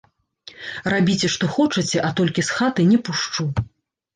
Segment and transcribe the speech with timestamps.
[0.93, 3.51] Рабіце што хочаце, а толькі з хаты не пушчу!